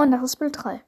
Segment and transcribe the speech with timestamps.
[0.00, 0.80] Und das ist Bild 3.